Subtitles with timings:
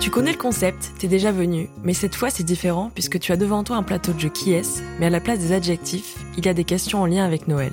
[0.00, 3.36] Tu connais le concept, t'es déjà venu, mais cette fois c'est différent puisque tu as
[3.36, 6.46] devant toi un plateau de jeu qui est, mais à la place des adjectifs, il
[6.46, 7.72] y a des questions en lien avec Noël.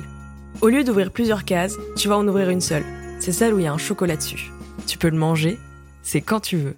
[0.61, 2.83] Au lieu d'ouvrir plusieurs cases, tu vas en ouvrir une seule.
[3.19, 4.51] C'est celle où il y a un chocolat dessus.
[4.85, 5.57] Tu peux le manger,
[6.01, 6.75] c'est quand tu veux.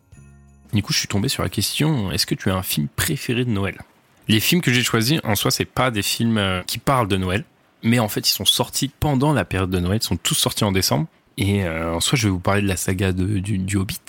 [0.73, 3.45] Du coup, je suis tombé sur la question est-ce que tu as un film préféré
[3.45, 3.79] de Noël?
[4.27, 7.17] Les films que j'ai choisis, en soi, c'est pas des films euh, qui parlent de
[7.17, 7.45] Noël,
[7.81, 9.99] mais en fait, ils sont sortis pendant la période de Noël.
[10.01, 11.07] Ils sont tous sortis en décembre.
[11.37, 13.99] Et euh, en soi, je vais vous parler de la saga de, du, Hobbit.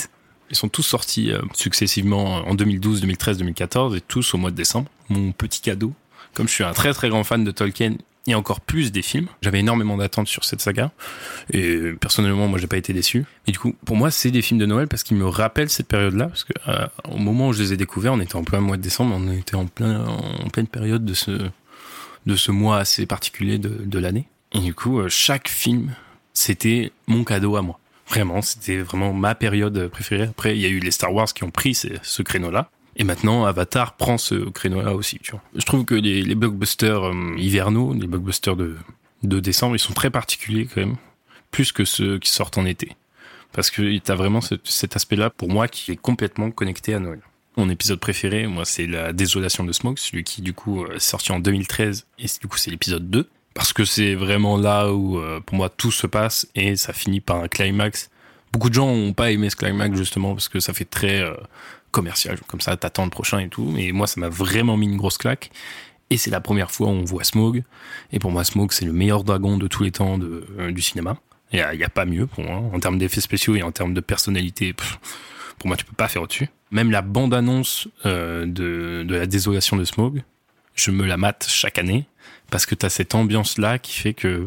[0.50, 4.56] Ils sont tous sortis euh, successivement en 2012, 2013, 2014 et tous au mois de
[4.56, 4.88] décembre.
[5.08, 5.92] Mon petit cadeau.
[6.34, 7.94] Comme je suis un très très grand fan de Tolkien
[8.28, 10.92] et encore plus des films, j'avais énormément d'attentes sur cette saga.
[11.52, 13.24] Et personnellement, moi, j'ai pas été déçu.
[13.46, 15.88] Et du coup, pour moi, c'est des films de Noël parce qu'ils me rappellent cette
[15.88, 16.26] période-là.
[16.26, 18.76] Parce que euh, au moment où je les ai découverts, on était en plein mois
[18.76, 21.50] de décembre, on était en plein en pleine période de ce
[22.26, 24.28] de ce mois assez particulier de, de l'année.
[24.52, 25.94] Et du coup, euh, chaque film,
[26.36, 27.78] c'était mon cadeau à moi.
[28.08, 30.24] Vraiment, c'était vraiment ma période préférée.
[30.24, 32.70] Après, il y a eu les Star Wars qui ont pris ce, créneau-là.
[32.96, 35.18] Et maintenant, Avatar prend ce créneau-là aussi.
[35.18, 35.42] Tu vois.
[35.54, 38.76] Je trouve que les, blockbusters euh, hivernaux, les blockbusters de,
[39.22, 40.96] de décembre, ils sont très particuliers quand même,
[41.50, 42.92] plus que ceux qui sortent en été.
[43.52, 47.20] Parce que t'as vraiment ce, cet aspect-là, pour moi, qui est complètement connecté à Noël.
[47.56, 51.32] Mon épisode préféré, moi, c'est La Désolation de Smoke, celui qui, du coup, est sorti
[51.32, 53.26] en 2013, et du coup, c'est l'épisode 2.
[53.56, 57.22] Parce que c'est vraiment là où, euh, pour moi, tout se passe, et ça finit
[57.22, 58.10] par un climax.
[58.52, 61.32] Beaucoup de gens ont pas aimé ce climax, justement, parce que ça fait très euh,
[61.90, 63.74] commercial, comme ça, t'attends le prochain et tout.
[63.78, 65.50] Et moi, ça m'a vraiment mis une grosse claque.
[66.10, 67.64] Et c'est la première fois où on voit Smaug.
[68.12, 70.82] Et pour moi, Smaug, c'est le meilleur dragon de tous les temps de, euh, du
[70.82, 71.16] cinéma.
[71.50, 72.56] Il n'y a, pas mieux pour moi.
[72.74, 74.74] En termes d'effets spéciaux et en termes de personnalité,
[75.58, 76.50] pour moi, tu peux pas faire au-dessus.
[76.70, 80.22] Même la bande-annonce euh, de, de la désolation de Smaug,
[80.76, 82.06] je me la mate chaque année.
[82.50, 84.46] Parce que tu as cette ambiance-là qui fait que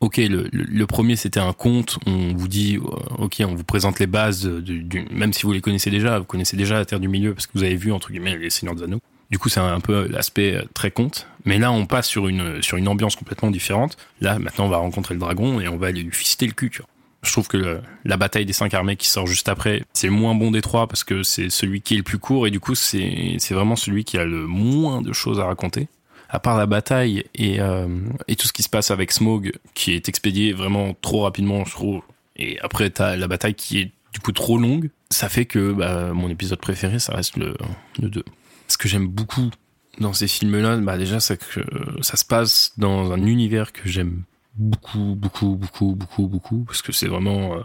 [0.00, 2.78] ok, le, le, premier c'était un conte, on vous dit,
[3.18, 6.56] ok, on vous présente les bases, du, même si vous les connaissez déjà, vous connaissez
[6.56, 8.84] déjà la Terre du Milieu parce que vous avez vu entre guillemets les Seigneurs des
[8.84, 9.00] Anneaux.
[9.30, 11.26] Du coup, c'est un peu l'aspect très conte.
[11.44, 13.96] Mais là, on passe sur une sur une ambiance complètement différente.
[14.20, 16.70] Là, maintenant, on va rencontrer le dragon et on va aller lui fister le cul.
[16.70, 16.88] Tu vois.
[17.26, 20.34] Je trouve que la bataille des cinq armées qui sort juste après, c'est le moins
[20.34, 22.74] bon des trois parce que c'est celui qui est le plus court et du coup,
[22.74, 25.88] c'est c'est vraiment celui qui a le moins de choses à raconter.
[26.28, 27.86] À part la bataille et, euh,
[28.26, 31.72] et tout ce qui se passe avec Smog, qui est expédié vraiment trop rapidement, je
[31.72, 32.02] trouve,
[32.36, 36.12] et après t'as la bataille qui est du coup trop longue, ça fait que bah,
[36.12, 37.56] mon épisode préféré, ça reste le,
[38.00, 38.24] le 2.
[38.68, 39.50] Ce que j'aime beaucoup
[39.98, 41.60] dans ces films-là, bah déjà, c'est que
[42.02, 44.22] ça se passe dans un univers que j'aime
[44.56, 47.54] beaucoup, beaucoup, beaucoup, beaucoup, beaucoup, parce que c'est vraiment...
[47.54, 47.60] Euh,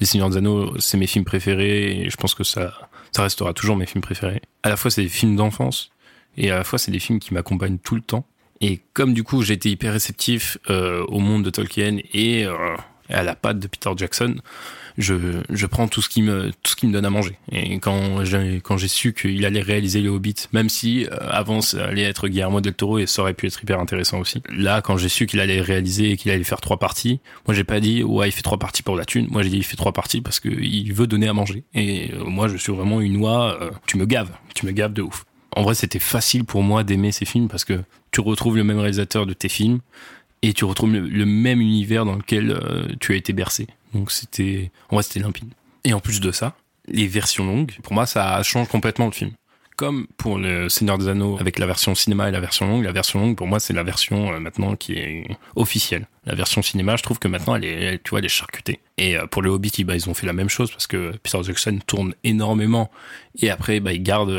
[0.00, 2.72] Les Seigneurs des Anneaux, c'est mes films préférés, et je pense que ça,
[3.12, 4.42] ça restera toujours mes films préférés.
[4.62, 5.90] À la fois, c'est des films d'enfance,
[6.36, 8.26] et à la fois c'est des films qui m'accompagnent tout le temps.
[8.60, 12.46] Et comme du coup j'étais hyper réceptif euh, au monde de Tolkien et
[13.10, 14.36] euh, à la patte de Peter Jackson,
[14.98, 17.38] je, je prends tout ce qui me tout ce qui me donne à manger.
[17.52, 21.60] Et quand j'ai quand j'ai su qu'il allait réaliser le Hobbit, même si euh, avant
[21.60, 24.42] ça allait être Guillermo del Toro et ça aurait pu être hyper intéressant aussi.
[24.48, 27.64] Là, quand j'ai su qu'il allait réaliser et qu'il allait faire trois parties, moi j'ai
[27.64, 29.26] pas dit ouais il fait trois parties pour la thune.
[29.30, 31.64] Moi j'ai dit il fait trois parties parce que il veut donner à manger.
[31.74, 33.58] Et euh, moi je suis vraiment une oie.
[33.60, 35.24] Euh, tu me gaves, tu me gaves de ouf
[35.56, 38.78] en vrai, c'était facile pour moi d'aimer ces films parce que tu retrouves le même
[38.78, 39.80] réalisateur de tes films
[40.42, 43.66] et tu retrouves le, même univers dans lequel euh, tu as été bercé.
[43.94, 45.48] Donc c'était, en c'était limpide.
[45.84, 46.56] Et en plus de ça,
[46.88, 49.32] les versions longues, pour moi, ça change complètement le film.
[49.76, 52.92] Comme pour le Seigneur des Anneaux avec la version cinéma et la version longue, la
[52.92, 56.06] version longue pour moi c'est la version euh, maintenant qui est officielle.
[56.24, 58.80] La version cinéma, je trouve que maintenant elle est, tu vois, elle est charcutée.
[58.96, 61.42] Et euh, pour le Hobbit, bah, ils ont fait la même chose parce que Peter
[61.42, 62.90] Jackson tourne énormément
[63.42, 64.30] et après bah il garde,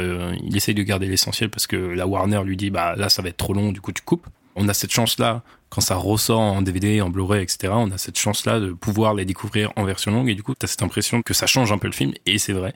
[0.56, 3.38] essaye de garder l'essentiel parce que la Warner lui dit bah là ça va être
[3.38, 4.26] trop long, du coup tu coupes.
[4.56, 7.74] On a cette chance là quand ça ressort en DVD, en Blu-ray, etc.
[7.76, 10.56] On a cette chance là de pouvoir les découvrir en version longue et du coup
[10.56, 12.74] t'as cette impression que ça change un peu le film et c'est vrai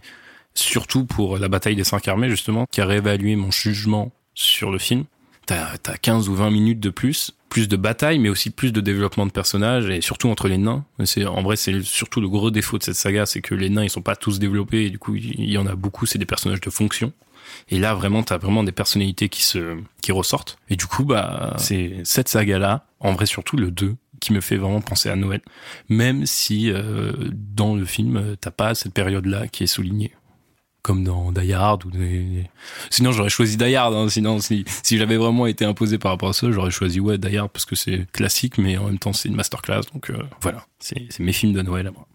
[0.53, 4.79] surtout pour la bataille des cinq armées justement, qui a réévalué mon jugement sur le
[4.79, 5.05] film.
[5.45, 8.79] T'as as 15 ou 20 minutes de plus, plus de bataille, mais aussi plus de
[8.79, 10.85] développement de personnages, et surtout entre les nains.
[11.03, 13.83] C'est En vrai, c'est surtout le gros défaut de cette saga, c'est que les nains,
[13.83, 16.25] ils sont pas tous développés, et du coup, il y en a beaucoup, c'est des
[16.25, 17.11] personnages de fonction.
[17.67, 20.59] Et là, vraiment, t'as vraiment des personnalités qui se, qui ressortent.
[20.69, 24.55] Et du coup, bah, c'est cette saga-là, en vrai, surtout le 2, qui me fait
[24.55, 25.41] vraiment penser à Noël.
[25.89, 30.13] Même si, euh, dans le film, t'as pas cette période-là qui est soulignée
[30.81, 31.91] comme dans Die Hard ou
[32.89, 34.09] sinon j'aurais choisi Die Hard hein.
[34.09, 37.51] sinon si j'avais vraiment été imposé par rapport à ça j'aurais choisi ouais Die Hard
[37.51, 40.65] parce que c'est classique mais en même temps c'est une masterclass donc euh, voilà.
[40.79, 42.07] C'est mes films de Noël à moi.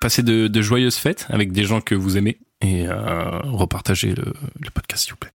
[0.00, 5.04] Passez de, joyeuses fêtes avec des gens que vous aimez et euh, repartagez le podcast
[5.04, 5.32] s'il vous plaît